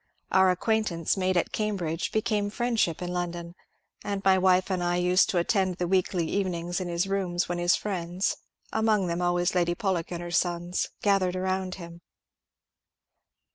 Our 0.31 0.49
acquaintance 0.49 1.15
made 1.15 1.37
at 1.37 1.51
Cambridge 1.51 2.11
became 2.11 2.49
friendship 2.49 3.03
in 3.03 3.13
London, 3.13 3.53
and 4.03 4.23
my 4.25 4.35
wife 4.35 4.71
and 4.71 4.83
I 4.83 4.95
used 4.95 5.29
to 5.29 5.37
attend 5.37 5.75
the 5.75 5.87
weekly 5.87 6.25
evenings 6.27 6.81
in 6.81 6.87
his 6.87 7.05
rooms 7.05 7.47
when 7.47 7.59
his 7.59 7.75
friends— 7.75 8.37
among 8.81 9.05
them 9.05 9.21
always 9.21 9.53
Lady 9.53 9.75
Pollock 9.75 10.11
and 10.11 10.23
her 10.23 10.31
sons 10.31 10.87
—% 11.01 11.03
gathered 11.03 11.35
around 11.35 11.75
him. 11.75 12.01